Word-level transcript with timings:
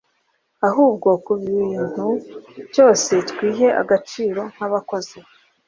Ahubwo 0.67 1.09
ku 1.25 1.33
kintu 1.45 2.09
cyose 2.73 3.11
twihe 3.29 3.67
agaciro 3.81 4.41
nk 4.53 4.59
abakozi 4.67 5.17